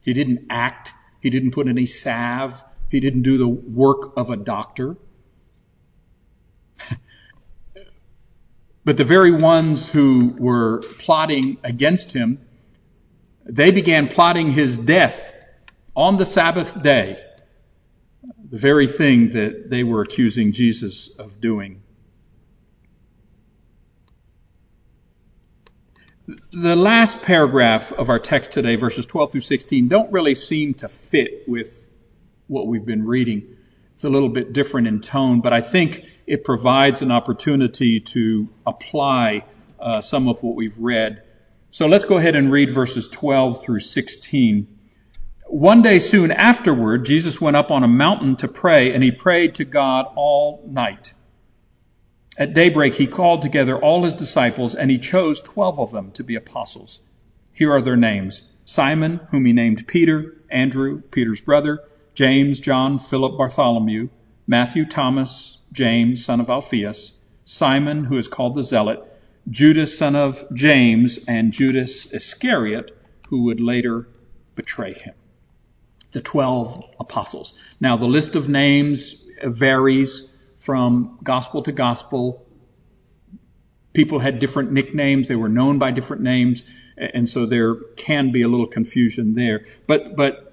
He 0.00 0.12
didn't 0.12 0.46
act. 0.50 0.92
He 1.20 1.30
didn't 1.30 1.50
put 1.50 1.68
any 1.68 1.86
salve. 1.86 2.62
He 2.90 3.00
didn't 3.00 3.22
do 3.22 3.38
the 3.38 3.48
work 3.48 4.12
of 4.16 4.30
a 4.30 4.36
doctor. 4.36 4.96
but 8.84 8.96
the 8.96 9.04
very 9.04 9.32
ones 9.32 9.88
who 9.88 10.34
were 10.38 10.78
plotting 10.98 11.58
against 11.64 12.12
him, 12.12 12.40
they 13.44 13.72
began 13.72 14.08
plotting 14.08 14.52
his 14.52 14.76
death 14.76 15.36
on 15.94 16.16
the 16.16 16.26
Sabbath 16.26 16.80
day. 16.80 17.22
The 18.48 18.58
very 18.58 18.86
thing 18.86 19.30
that 19.30 19.70
they 19.70 19.82
were 19.82 20.02
accusing 20.02 20.52
Jesus 20.52 21.08
of 21.08 21.40
doing. 21.40 21.82
The 26.50 26.74
last 26.74 27.22
paragraph 27.22 27.92
of 27.92 28.10
our 28.10 28.18
text 28.18 28.52
today, 28.52 28.76
verses 28.76 29.06
12 29.06 29.32
through 29.32 29.40
16, 29.42 29.88
don't 29.88 30.10
really 30.12 30.34
seem 30.34 30.74
to 30.74 30.88
fit 30.88 31.44
with 31.46 31.88
what 32.48 32.66
we've 32.66 32.84
been 32.84 33.06
reading. 33.06 33.56
It's 33.94 34.04
a 34.04 34.08
little 34.08 34.28
bit 34.28 34.52
different 34.52 34.88
in 34.88 35.00
tone, 35.00 35.40
but 35.40 35.52
I 35.52 35.60
think 35.60 36.04
it 36.26 36.42
provides 36.42 37.02
an 37.02 37.12
opportunity 37.12 38.00
to 38.00 38.48
apply 38.66 39.44
uh, 39.78 40.00
some 40.00 40.28
of 40.28 40.42
what 40.42 40.56
we've 40.56 40.76
read. 40.78 41.22
So 41.70 41.86
let's 41.86 42.04
go 42.04 42.16
ahead 42.16 42.34
and 42.34 42.50
read 42.50 42.72
verses 42.72 43.08
12 43.08 43.62
through 43.62 43.80
16. 43.80 44.66
One 45.46 45.82
day 45.82 46.00
soon 46.00 46.32
afterward, 46.32 47.04
Jesus 47.04 47.40
went 47.40 47.56
up 47.56 47.70
on 47.70 47.84
a 47.84 47.88
mountain 47.88 48.36
to 48.36 48.48
pray, 48.48 48.92
and 48.92 49.04
he 49.04 49.12
prayed 49.12 49.56
to 49.56 49.64
God 49.64 50.06
all 50.16 50.64
night. 50.66 51.12
At 52.38 52.52
daybreak, 52.52 52.94
he 52.94 53.06
called 53.06 53.40
together 53.40 53.78
all 53.78 54.04
his 54.04 54.14
disciples, 54.14 54.74
and 54.74 54.90
he 54.90 54.98
chose 54.98 55.40
twelve 55.40 55.78
of 55.78 55.90
them 55.90 56.10
to 56.12 56.24
be 56.24 56.36
apostles. 56.36 57.00
Here 57.52 57.72
are 57.72 57.80
their 57.80 57.96
names 57.96 58.42
Simon, 58.66 59.20
whom 59.30 59.46
he 59.46 59.52
named 59.52 59.86
Peter, 59.86 60.36
Andrew, 60.50 61.00
Peter's 61.00 61.40
brother, 61.40 61.80
James, 62.14 62.60
John, 62.60 62.98
Philip, 62.98 63.38
Bartholomew, 63.38 64.08
Matthew, 64.46 64.84
Thomas, 64.84 65.58
James, 65.72 66.24
son 66.24 66.40
of 66.40 66.50
Alphaeus, 66.50 67.12
Simon, 67.44 68.04
who 68.04 68.18
is 68.18 68.28
called 68.28 68.54
the 68.54 68.62
Zealot, 68.62 69.02
Judas, 69.48 69.96
son 69.96 70.16
of 70.16 70.44
James, 70.52 71.18
and 71.28 71.52
Judas 71.52 72.06
Iscariot, 72.12 72.96
who 73.28 73.44
would 73.44 73.60
later 73.60 74.08
betray 74.56 74.92
him. 74.92 75.14
The 76.12 76.20
twelve 76.20 76.84
apostles. 76.98 77.54
Now, 77.80 77.96
the 77.96 78.06
list 78.06 78.36
of 78.36 78.48
names 78.48 79.14
varies 79.42 80.25
from 80.58 81.18
gospel 81.22 81.62
to 81.62 81.72
gospel. 81.72 82.46
People 83.92 84.18
had 84.18 84.38
different 84.38 84.72
nicknames. 84.72 85.28
They 85.28 85.36
were 85.36 85.48
known 85.48 85.78
by 85.78 85.90
different 85.90 86.22
names. 86.22 86.64
And 86.96 87.28
so 87.28 87.46
there 87.46 87.74
can 87.74 88.32
be 88.32 88.42
a 88.42 88.48
little 88.48 88.66
confusion 88.66 89.32
there. 89.34 89.64
But, 89.86 90.16
but 90.16 90.46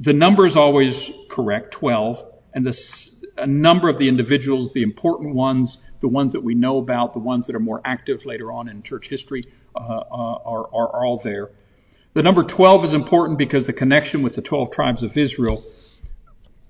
the 0.00 0.12
number 0.12 0.46
is 0.46 0.56
always 0.56 1.10
correct, 1.28 1.72
12. 1.72 2.24
And 2.52 2.66
the, 2.66 3.24
a 3.36 3.46
number 3.46 3.88
of 3.88 3.98
the 3.98 4.08
individuals, 4.08 4.72
the 4.72 4.82
important 4.82 5.34
ones, 5.34 5.78
the 6.00 6.08
ones 6.08 6.34
that 6.34 6.42
we 6.42 6.54
know 6.54 6.78
about, 6.78 7.12
the 7.12 7.18
ones 7.18 7.46
that 7.46 7.56
are 7.56 7.60
more 7.60 7.80
active 7.84 8.26
later 8.26 8.52
on 8.52 8.68
in 8.68 8.82
church 8.82 9.08
history, 9.08 9.42
uh, 9.74 9.78
uh, 9.78 10.38
are, 10.44 10.64
are 10.74 11.04
all 11.04 11.18
there. 11.18 11.50
The 12.12 12.22
number 12.22 12.44
12 12.44 12.84
is 12.84 12.94
important 12.94 13.38
because 13.38 13.64
the 13.64 13.72
connection 13.72 14.22
with 14.22 14.34
the 14.34 14.42
12 14.42 14.70
tribes 14.70 15.02
of 15.02 15.16
Israel. 15.16 15.64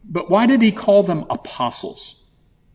But 0.02 0.30
why 0.30 0.46
did 0.46 0.62
he 0.62 0.73
call 0.73 1.02
them 1.02 1.26
apostles? 1.28 2.16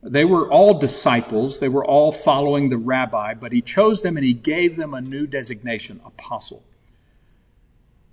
They 0.01 0.25
were 0.25 0.49
all 0.49 0.79
disciples. 0.79 1.59
They 1.59 1.69
were 1.69 1.85
all 1.85 2.11
following 2.11 2.69
the 2.69 2.77
rabbi, 2.77 3.33
but 3.33 3.51
he 3.51 3.61
chose 3.61 4.01
them 4.01 4.17
and 4.17 4.25
he 4.25 4.33
gave 4.33 4.75
them 4.75 4.93
a 4.93 5.01
new 5.01 5.27
designation, 5.27 5.99
apostle. 6.05 6.63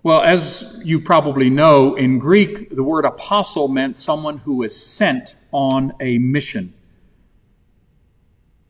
Well, 0.02 0.21
as 0.21 0.81
you 0.85 1.00
probably 1.00 1.50
know, 1.50 1.95
in 1.95 2.19
Greek, 2.19 2.71
the 2.71 2.83
word 2.83 3.05
apostle 3.05 3.69
meant 3.69 3.97
someone 3.97 4.38
who 4.38 4.57
was 4.57 4.76
sent 4.81 5.35
on 5.52 5.95
a 6.00 6.19
mission. 6.19 6.75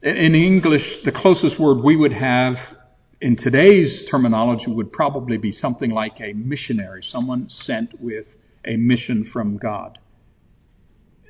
In 0.03 0.35
English, 0.35 0.99
the 0.99 1.13
closest 1.13 1.59
word 1.59 1.79
we 1.79 1.97
would 1.97 2.13
have 2.13 2.77
in 3.21 3.37
today's 3.37 4.03
terminology 4.03 4.71
would 4.71 4.93
probably 4.93 5.37
be 5.39 5.53
something 5.53 5.91
like 5.91 6.21
a 6.21 6.33
missionary, 6.33 7.03
someone 7.03 7.49
sent 7.49 8.01
with 8.01 8.37
a 8.65 8.77
mission 8.77 9.25
from 9.25 9.57
God. 9.57 9.99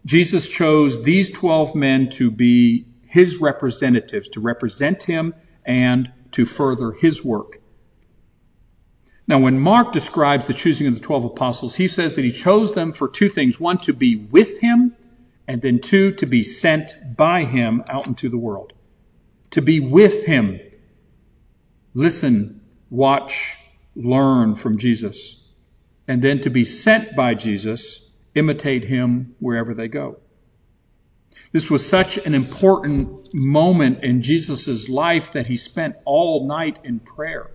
Jesus 0.06 0.48
chose 0.48 1.02
these 1.02 1.30
12 1.30 1.75
men 1.75 2.10
to 2.10 2.30
be 2.30 2.86
his 3.06 3.40
representatives, 3.40 4.30
to 4.30 4.40
represent 4.40 5.02
him 5.02 5.34
and 5.66 6.12
to 6.32 6.46
further 6.46 6.92
his 6.92 7.25
work. 7.25 7.58
Now, 9.26 9.40
when 9.40 9.58
Mark 9.58 9.92
describes 9.92 10.46
the 10.46 10.54
choosing 10.54 10.86
of 10.86 10.94
the 10.94 11.00
12 11.00 11.25
apostles, 11.25 11.75
he 11.75 11.88
says 11.88 12.14
that 12.14 12.25
he 12.25 12.30
chose 12.30 12.72
them 12.75 12.92
for 12.92 13.08
two 13.08 13.28
things. 13.28 13.58
One, 13.58 13.78
to 13.78 13.92
be 13.92 14.14
with 14.14 14.60
him, 14.60 14.94
and 15.48 15.60
then 15.60 15.80
two, 15.80 16.12
to 16.12 16.26
be 16.26 16.44
sent 16.44 16.94
by 17.16 17.44
him 17.44 17.82
out 17.88 18.06
into 18.06 18.28
the 18.28 18.38
world. 18.38 18.72
To 19.50 19.62
be 19.62 19.80
with 19.80 20.25
him. 20.25 20.60
Listen, 21.94 22.60
watch, 22.90 23.56
learn 23.96 24.54
from 24.54 24.78
Jesus. 24.78 25.42
and 26.08 26.22
then 26.22 26.40
to 26.42 26.50
be 26.50 26.64
sent 26.64 27.16
by 27.16 27.34
Jesus, 27.34 28.05
imitate 28.37 28.85
him 28.85 29.35
wherever 29.40 29.75
they 29.75 29.88
go. 29.88 30.19
This 31.52 31.71
was 31.71 31.87
such 31.87 32.19
an 32.19 32.35
important 32.35 33.33
moment 33.35 34.05
in 34.05 34.23
Jesus' 34.23 34.88
life 34.88 35.33
that 35.33 35.47
he 35.47 35.57
spent 35.57 35.97
all 36.05 36.47
night 36.47 36.78
in 36.85 37.00
prayer. 37.00 37.50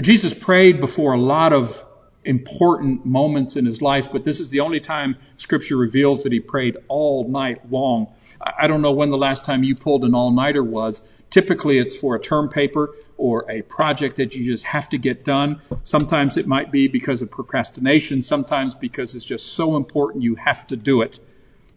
Jesus 0.00 0.34
prayed 0.34 0.80
before 0.80 1.14
a 1.14 1.20
lot 1.20 1.52
of 1.52 1.84
important 2.26 3.06
moments 3.06 3.56
in 3.56 3.64
his 3.64 3.80
life, 3.80 4.10
but 4.12 4.24
this 4.24 4.40
is 4.40 4.50
the 4.50 4.60
only 4.60 4.80
time 4.80 5.16
scripture 5.36 5.76
reveals 5.76 6.24
that 6.24 6.32
he 6.32 6.40
prayed 6.40 6.76
all 6.88 7.28
night 7.28 7.70
long. 7.70 8.08
I 8.40 8.66
don't 8.66 8.82
know 8.82 8.92
when 8.92 9.10
the 9.10 9.16
last 9.16 9.44
time 9.44 9.62
you 9.64 9.76
pulled 9.76 10.04
an 10.04 10.14
all-nighter 10.14 10.62
was. 10.62 11.02
Typically 11.30 11.78
it's 11.78 11.96
for 11.96 12.14
a 12.16 12.20
term 12.20 12.48
paper 12.48 12.94
or 13.16 13.50
a 13.50 13.62
project 13.62 14.16
that 14.16 14.34
you 14.34 14.44
just 14.44 14.64
have 14.64 14.88
to 14.90 14.98
get 14.98 15.24
done. 15.24 15.60
Sometimes 15.82 16.36
it 16.36 16.46
might 16.46 16.70
be 16.70 16.88
because 16.88 17.22
of 17.22 17.30
procrastination, 17.30 18.22
sometimes 18.22 18.74
because 18.74 19.14
it's 19.14 19.24
just 19.24 19.54
so 19.54 19.76
important 19.76 20.24
you 20.24 20.34
have 20.34 20.66
to 20.68 20.76
do 20.76 21.02
it. 21.02 21.20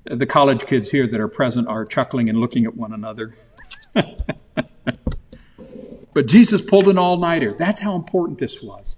The 0.06 0.26
college 0.26 0.66
kids 0.66 0.90
here 0.90 1.06
that 1.06 1.20
are 1.20 1.28
present 1.28 1.68
are 1.68 1.86
chuckling 1.86 2.30
and 2.30 2.40
looking 2.40 2.66
at 2.66 2.76
one 2.76 2.94
another. 2.94 3.36
but 6.14 6.26
Jesus 6.26 6.62
pulled 6.62 6.88
an 6.88 6.98
all-nighter. 6.98 7.54
That's 7.54 7.80
how 7.80 7.96
important 7.96 8.40
this 8.40 8.62
was. 8.62 8.98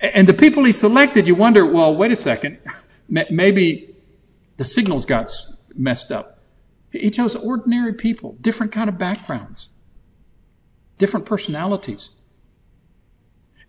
And 0.00 0.28
the 0.28 0.34
people 0.34 0.64
he 0.64 0.72
selected, 0.72 1.26
you 1.26 1.34
wonder, 1.34 1.66
well, 1.66 1.94
wait 1.94 2.12
a 2.12 2.16
second, 2.16 2.58
maybe 3.08 3.96
the 4.56 4.64
signals 4.64 5.06
got 5.06 5.30
messed 5.74 6.12
up. 6.12 6.38
He 6.90 7.10
chose 7.10 7.34
ordinary 7.36 7.94
people, 7.94 8.36
different 8.40 8.72
kind 8.72 8.88
of 8.88 8.96
backgrounds, 8.96 9.68
different 10.96 11.26
personalities. 11.26 12.10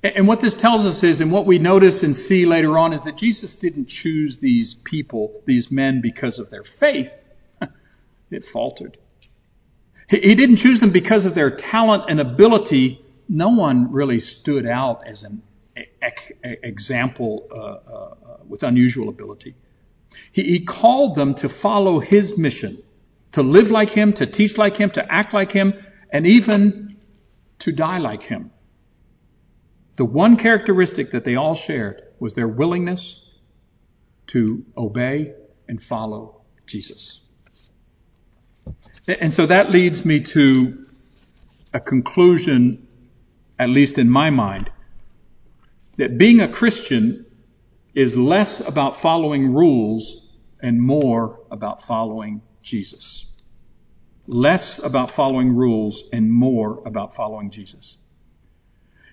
And 0.01 0.27
what 0.27 0.39
this 0.39 0.55
tells 0.55 0.85
us 0.85 1.03
is, 1.03 1.19
and 1.19 1.29
what 1.31 1.45
we 1.45 1.59
notice 1.59 2.03
and 2.03 2.15
see 2.15 2.45
later 2.45 2.77
on, 2.77 2.93
is 2.93 3.03
that 3.03 3.17
Jesus 3.17 3.55
didn't 3.55 3.87
choose 3.87 4.37
these 4.37 4.73
people, 4.73 5.41
these 5.45 5.71
men, 5.71 5.99
because 5.99 6.39
of 6.39 6.49
their 6.49 6.63
faith. 6.63 7.25
it 8.31 8.45
faltered. 8.45 8.97
He 10.07 10.35
didn't 10.35 10.55
choose 10.55 10.79
them 10.79 10.91
because 10.91 11.25
of 11.25 11.35
their 11.35 11.51
talent 11.51 12.05
and 12.07 12.19
ability. 12.19 13.03
No 13.27 13.49
one 13.49 13.91
really 13.91 14.21
stood 14.21 14.65
out 14.65 15.05
as 15.05 15.23
an 15.23 15.43
example 16.41 17.47
uh, 17.51 17.55
uh, 17.55 18.37
with 18.47 18.63
unusual 18.63 19.09
ability. 19.09 19.55
He, 20.31 20.43
he 20.43 20.59
called 20.61 21.15
them 21.15 21.35
to 21.35 21.49
follow 21.49 21.99
his 21.99 22.37
mission, 22.37 22.81
to 23.31 23.43
live 23.43 23.71
like 23.71 23.89
him, 23.89 24.13
to 24.13 24.25
teach 24.25 24.57
like 24.57 24.77
him, 24.77 24.89
to 24.91 25.11
act 25.11 25.33
like 25.33 25.51
him, 25.51 25.73
and 26.09 26.25
even 26.25 26.97
to 27.59 27.71
die 27.71 27.99
like 27.99 28.23
him. 28.23 28.51
The 29.95 30.05
one 30.05 30.37
characteristic 30.37 31.11
that 31.11 31.23
they 31.25 31.35
all 31.35 31.55
shared 31.55 32.01
was 32.19 32.33
their 32.33 32.47
willingness 32.47 33.21
to 34.27 34.65
obey 34.77 35.33
and 35.67 35.81
follow 35.81 36.41
Jesus. 36.65 37.21
And 39.07 39.33
so 39.33 39.47
that 39.47 39.71
leads 39.71 40.05
me 40.05 40.21
to 40.21 40.85
a 41.73 41.79
conclusion, 41.79 42.87
at 43.57 43.69
least 43.69 43.97
in 43.97 44.09
my 44.09 44.29
mind, 44.29 44.71
that 45.99 46.17
being 46.17 46.39
a 46.39 46.47
Christian 46.47 47.25
is 47.93 48.17
less 48.17 48.65
about 48.65 48.95
following 48.95 49.53
rules 49.53 50.25
and 50.61 50.81
more 50.81 51.41
about 51.51 51.81
following 51.81 52.41
Jesus. 52.61 53.25
Less 54.25 54.79
about 54.79 55.11
following 55.11 55.55
rules 55.57 56.05
and 56.13 56.31
more 56.31 56.81
about 56.85 57.15
following 57.15 57.49
Jesus. 57.49 57.97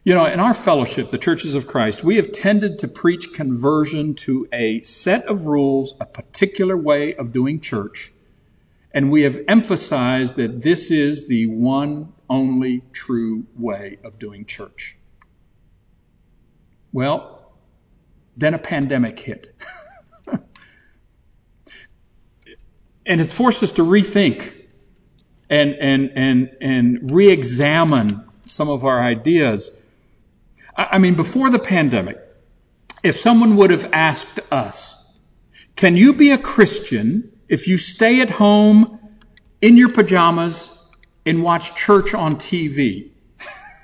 You 0.04 0.14
know, 0.14 0.26
in 0.26 0.38
our 0.38 0.54
fellowship, 0.54 1.10
the 1.10 1.18
Churches 1.18 1.56
of 1.56 1.66
Christ, 1.66 2.04
we 2.04 2.16
have 2.16 2.30
tended 2.30 2.78
to 2.80 2.88
preach 2.88 3.32
conversion 3.32 4.14
to 4.26 4.46
a 4.52 4.82
set 4.82 5.26
of 5.26 5.46
rules, 5.46 5.92
a 6.00 6.06
particular 6.06 6.76
way 6.76 7.14
of 7.16 7.32
doing 7.32 7.58
church, 7.58 8.12
and 8.92 9.10
we 9.10 9.22
have 9.22 9.40
emphasized 9.48 10.36
that 10.36 10.62
this 10.62 10.92
is 10.92 11.26
the 11.26 11.46
one 11.46 12.12
only 12.30 12.84
true 12.92 13.44
way 13.56 13.98
of 14.04 14.20
doing 14.20 14.44
church. 14.44 14.95
Well, 16.96 17.52
then 18.38 18.54
a 18.54 18.58
pandemic 18.58 19.18
hit. 19.18 19.54
and 23.04 23.20
it's 23.20 23.34
forced 23.34 23.62
us 23.62 23.72
to 23.72 23.82
rethink 23.82 24.54
and, 25.50 25.74
and, 25.74 26.12
and, 26.14 26.56
and 26.62 27.12
re-examine 27.12 28.24
some 28.46 28.70
of 28.70 28.86
our 28.86 28.98
ideas. 28.98 29.78
I 30.74 30.96
mean, 30.96 31.16
before 31.16 31.50
the 31.50 31.58
pandemic, 31.58 32.16
if 33.02 33.16
someone 33.16 33.58
would 33.58 33.72
have 33.72 33.90
asked 33.92 34.40
us, 34.50 34.96
can 35.76 35.96
you 35.96 36.14
be 36.14 36.30
a 36.30 36.38
Christian 36.38 37.30
if 37.46 37.68
you 37.68 37.76
stay 37.76 38.22
at 38.22 38.30
home 38.30 38.98
in 39.60 39.76
your 39.76 39.90
pajamas 39.90 40.74
and 41.26 41.42
watch 41.42 41.74
church 41.74 42.14
on 42.14 42.36
TV? 42.36 43.10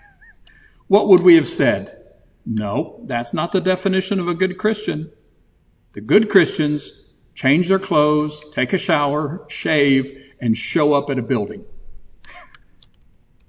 what 0.86 1.08
would 1.08 1.20
we 1.20 1.34
have 1.34 1.46
said? 1.46 1.98
No, 2.44 3.00
that's 3.04 3.32
not 3.32 3.52
the 3.52 3.60
definition 3.60 4.20
of 4.20 4.28
a 4.28 4.34
good 4.34 4.58
Christian. 4.58 5.10
The 5.92 6.00
good 6.00 6.28
Christians 6.28 6.92
change 7.34 7.68
their 7.68 7.78
clothes, 7.78 8.44
take 8.50 8.72
a 8.72 8.78
shower, 8.78 9.44
shave, 9.48 10.34
and 10.40 10.56
show 10.56 10.92
up 10.92 11.10
at 11.10 11.18
a 11.18 11.22
building. 11.22 11.64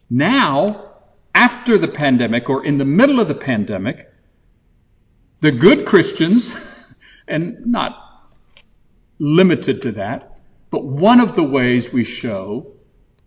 Now, 0.10 0.92
after 1.34 1.78
the 1.78 1.88
pandemic 1.88 2.50
or 2.50 2.64
in 2.64 2.78
the 2.78 2.86
middle 2.86 3.20
of 3.20 3.28
the 3.28 3.36
pandemic, 3.36 4.10
the 5.42 5.52
good 5.52 5.86
Christians, 5.86 6.54
and 7.28 7.66
not 7.66 7.98
limited 9.18 9.82
to 9.84 9.92
that, 9.94 10.40
but 10.70 10.84
one 10.84 11.20
of 11.20 11.36
the 11.36 11.44
ways 11.44 11.92
we 11.92 12.04
show 12.04 12.74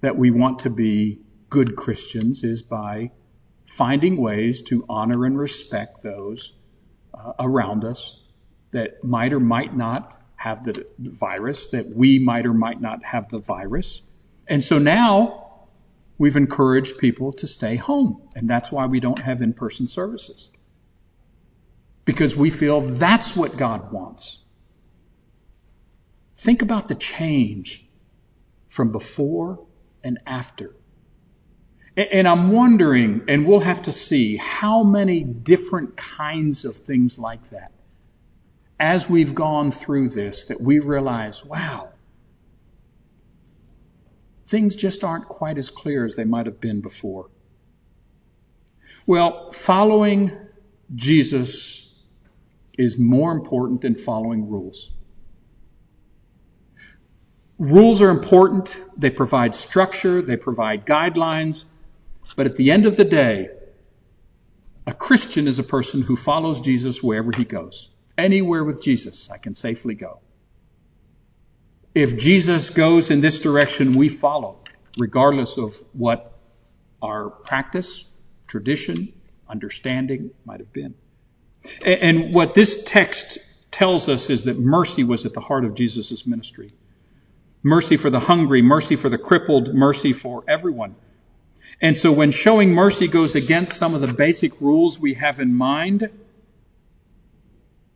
that 0.01 0.17
we 0.17 0.31
want 0.31 0.61
to 0.61 0.71
be 0.71 1.21
good 1.49 1.77
Christians 1.77 2.45
is 2.45 2.63
by 2.63 3.11
finding 3.67 4.17
ways 4.17 4.63
to 4.63 4.85
honor 4.89 5.25
and 5.25 5.39
respect 5.39 6.03
those 6.03 6.53
uh, 7.13 7.33
around 7.39 7.85
us 7.85 8.21
that 8.71 9.05
might 9.05 9.33
or 9.33 9.41
might 9.41 9.77
not 9.77 10.17
have 10.37 10.65
the 10.65 10.87
virus, 10.99 11.69
that 11.69 11.89
we 11.89 12.19
might 12.19 12.47
or 12.47 12.55
might 12.55 12.81
not 12.81 13.05
have 13.05 13.29
the 13.29 13.39
virus. 13.39 14.03
And 14.47 14.63
so 14.63 14.79
now 14.79 15.69
we've 16.19 16.37
encouraged 16.37 16.99
people 16.99 17.33
to 17.35 17.47
stay 17.47 17.77
home. 17.77 18.23
And 18.35 18.49
that's 18.49 18.71
why 18.71 18.87
we 18.87 19.01
don't 19.01 19.19
have 19.19 19.43
in-person 19.43 19.89
services. 19.89 20.51
Because 22.05 22.37
we 22.37 22.51
feel 22.51 22.81
that's 22.81 23.35
what 23.35 23.57
God 23.57 23.93
wants. 23.93 24.39
Think 26.37 26.63
about 26.63 26.87
the 26.87 26.95
change 26.95 27.85
from 28.69 28.93
before 28.93 29.67
and 30.05 30.19
after 30.27 30.77
and 31.97 32.29
I'm 32.29 32.51
wondering, 32.51 33.23
and 33.29 33.47
we'll 33.47 33.61
have 33.61 33.83
to 33.83 33.93
see 33.93 34.37
how 34.37 34.83
many 34.83 35.23
different 35.23 35.97
kinds 35.97 36.65
of 36.65 36.77
things 36.77 37.19
like 37.19 37.51
that 37.51 37.73
as 38.79 39.09
we've 39.09 39.35
gone 39.35 39.71
through 39.71 40.11
this 40.11 40.47
that 40.47 40.61
we 40.61 40.79
realize, 40.79 41.45
wow, 41.45 41.89
things 44.47 44.77
just 44.77 45.05
aren't 45.05 45.27
quite 45.27 45.57
as 45.57 45.71
clear 45.71 46.05
as 46.05 46.15
they 46.15 46.25
might 46.25 46.47
have 46.47 46.61
been 46.61 46.83
before. 46.83 47.31
Well, 49.07 49.53
following 49.53 50.37
Jesus 50.95 51.91
is 52.77 52.99
more 52.99 53.33
important 53.33 53.81
than 53.81 53.95
following 53.95 54.51
rules. 54.51 54.91
Rules 57.59 58.03
are 58.03 58.11
important. 58.11 58.79
They 58.99 59.11
provide 59.11 59.55
structure. 59.55 60.21
They 60.21 60.37
provide 60.37 60.85
guidelines. 60.85 61.65
But 62.37 62.46
at 62.46 62.55
the 62.55 62.70
end 62.70 62.87
of 62.87 62.96
the 62.96 63.05
day, 63.05 63.49
a 64.87 64.92
Christian 64.92 65.49
is 65.49 65.59
a 65.59 65.64
person 65.64 66.03
who 66.03 66.14
follows 66.14 66.61
Jesus 66.61 67.03
wherever 67.03 67.33
he 67.37 67.44
goes. 67.44 67.88
Anywhere 68.16 68.62
with 68.62 68.83
Jesus, 68.83 69.31
I 69.31 69.38
can 69.38 69.55
safely 69.55 69.94
go. 69.94 70.20
If 71.94 72.18
Jesus 72.18 72.70
goes 72.70 73.11
in 73.11 73.20
this 73.20 73.40
direction, 73.40 73.92
we 73.92 74.11
follow, 74.11 74.59
regardless 74.99 75.57
of 75.57 75.75
what 75.92 76.38
our 77.03 77.31
practice, 77.31 78.05
tradition, 78.46 79.12
understanding 79.49 80.31
might 80.44 80.61
have 80.61 80.72
been. 80.72 80.94
And 81.85 82.35
what 82.35 82.55
this 82.55 82.85
text 82.85 83.38
tells 83.70 84.09
us 84.09 84.31
is 84.31 84.44
that 84.44 84.59
mercy 84.59 85.05
was 85.05 85.27
at 85.27 85.33
the 85.33 85.40
heart 85.40 85.64
of 85.64 85.75
Jesus' 85.75 86.27
ministry. 86.27 86.72
Mercy 87.62 87.96
for 87.96 88.11
the 88.11 88.20
hungry, 88.20 88.62
mercy 88.62 88.96
for 88.96 89.09
the 89.09 89.18
crippled, 89.18 89.75
mercy 89.75 90.12
for 90.12 90.44
everyone. 90.46 90.94
And 91.81 91.97
so 91.97 92.11
when 92.11 92.31
showing 92.31 92.73
mercy 92.73 93.07
goes 93.07 93.35
against 93.35 93.77
some 93.77 93.95
of 93.95 94.01
the 94.01 94.12
basic 94.12 94.61
rules 94.61 94.99
we 94.99 95.15
have 95.15 95.41
in 95.41 95.55
mind, 95.55 96.09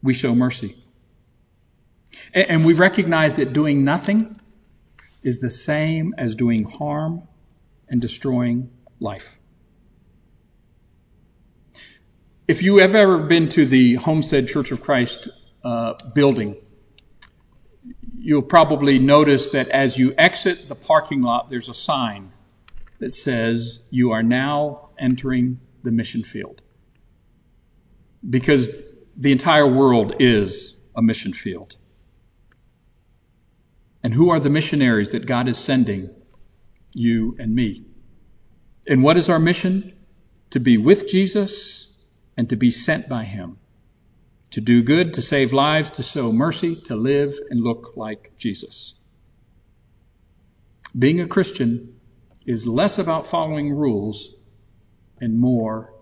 we 0.03 0.13
show 0.13 0.35
mercy. 0.35 0.77
And 2.35 2.65
we 2.65 2.75
recognize 2.75 3.37
that 3.37 3.53
doing 3.53 3.85
nothing 3.85 4.39
is 5.23 5.41
the 5.41 5.51
same 5.51 6.15
as 6.19 6.35
doing 6.35 6.65
harm 6.65 7.23
and 7.89 8.01
destroying 8.01 8.71
life. 8.99 9.39
If 12.47 12.63
you 12.63 12.79
have 12.79 12.95
ever 12.95 13.21
been 13.21 13.49
to 13.51 13.65
the 13.65 13.95
Homestead 13.95 14.49
Church 14.49 14.73
of 14.73 14.83
Christ 14.83 15.29
uh, 15.65 15.95
building, 16.15 16.57
you'll 18.19 18.43
probably 18.43 18.99
notice 18.99 19.51
that 19.51 19.69
as 19.69 19.97
you 19.97 20.15
exit 20.19 20.69
the 20.69 20.75
parking 20.75 21.23
lot, 21.23 21.49
there's 21.49 21.69
a 21.69 21.75
sign 21.75 22.33
that 23.01 23.13
says, 23.13 23.83
You 23.91 24.13
are 24.13 24.23
now 24.23 24.91
entering 24.99 25.61
the 25.83 25.91
mission 25.91 26.23
field. 26.23 26.63
Because 28.29 28.81
the 29.17 29.33
entire 29.33 29.67
world 29.67 30.17
is 30.21 30.77
a 30.95 31.03
mission 31.03 31.33
field. 31.33 31.77
And 34.03 34.15
who 34.15 34.31
are 34.31 34.41
the 34.41 34.51
missionaries 34.51 35.11
that 35.11 35.27
God 35.27 35.49
is 35.49 35.59
sending? 35.59 36.11
You 36.93 37.37
and 37.39 37.55
me. 37.55 37.85
And 38.87 39.03
what 39.03 39.17
is 39.17 39.29
our 39.29 39.39
mission? 39.39 39.95
To 40.51 40.61
be 40.61 40.79
with 40.79 41.09
Jesus 41.09 41.87
and 42.37 42.49
to 42.51 42.57
be 42.57 42.71
sent 42.71 43.09
by 43.09 43.25
Him. 43.25 43.59
To 44.53 44.61
do 44.61 44.83
good, 44.83 45.15
to 45.15 45.23
save 45.23 45.53
lives, 45.53 45.91
to 45.91 46.03
sow 46.03 46.33
mercy, 46.33 46.77
to 46.77 46.97
live 46.97 47.39
and 47.51 47.61
look 47.63 47.93
like 47.97 48.33
Jesus. 48.37 48.95
Being 50.99 51.21
a 51.21 51.27
Christian 51.27 52.00
is 52.51 52.67
less 52.67 52.99
about 52.99 53.29
following 53.29 53.73
rules 53.73 54.29
and 55.21 55.39
more 55.39 55.93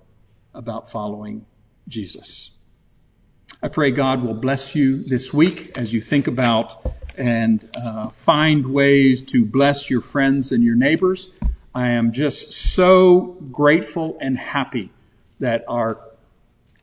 about 0.54 0.90
following 0.90 1.44
Jesus. 1.86 2.50
I 3.62 3.68
pray 3.68 3.90
God 3.90 4.22
will 4.22 4.32
bless 4.32 4.74
you 4.74 5.02
this 5.02 5.30
week 5.30 5.76
as 5.76 5.92
you 5.92 6.00
think 6.00 6.26
about 6.26 6.80
and 7.18 7.68
uh, 7.76 8.08
find 8.08 8.72
ways 8.72 9.20
to 9.32 9.44
bless 9.44 9.90
your 9.90 10.00
friends 10.00 10.50
and 10.52 10.64
your 10.64 10.74
neighbors. 10.74 11.30
I 11.74 11.88
am 11.90 12.12
just 12.12 12.52
so 12.52 13.36
grateful 13.52 14.16
and 14.18 14.34
happy 14.34 14.90
that 15.40 15.66
our 15.68 16.00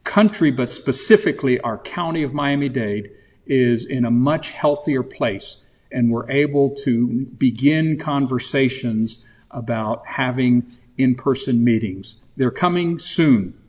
country, 0.03 0.51
but 0.51 0.69
specifically 0.69 1.59
our 1.59 1.79
county 1.79 2.21
of 2.21 2.35
Miami 2.35 2.69
Dade, 2.69 3.13
is 3.47 3.87
in 3.87 4.05
a 4.05 4.11
much 4.11 4.51
healthier 4.51 5.01
place. 5.01 5.57
And 5.91 6.11
we're 6.11 6.29
able 6.29 6.75
to 6.83 7.25
begin 7.25 7.97
conversations 7.97 9.23
about 9.51 10.05
having 10.07 10.71
in 10.97 11.15
person 11.15 11.63
meetings. 11.63 12.15
They're 12.37 12.51
coming 12.51 12.99
soon. 12.99 13.61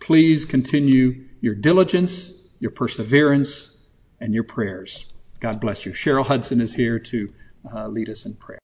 Please 0.00 0.44
continue 0.44 1.24
your 1.40 1.54
diligence, 1.54 2.32
your 2.58 2.70
perseverance, 2.70 3.76
and 4.20 4.34
your 4.34 4.44
prayers. 4.44 5.04
God 5.40 5.60
bless 5.60 5.86
you. 5.86 5.92
Cheryl 5.92 6.26
Hudson 6.26 6.60
is 6.60 6.72
here 6.72 6.98
to 6.98 7.32
uh, 7.72 7.88
lead 7.88 8.08
us 8.08 8.26
in 8.26 8.34
prayer. 8.34 8.60